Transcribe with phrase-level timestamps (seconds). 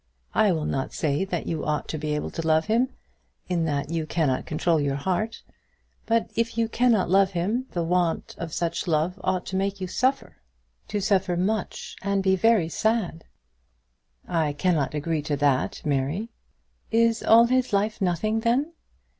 [0.33, 2.89] I will not say that you ought to be able to love him;
[3.47, 5.43] in that you cannot control your heart;
[6.07, 9.85] but if you cannot love him, the want of such love ought to make you
[9.85, 10.37] suffer,
[10.87, 13.25] to suffer much and be very sad."
[14.27, 16.31] "I cannot agree to that, Mary."
[16.89, 18.73] "Is all his life nothing, then?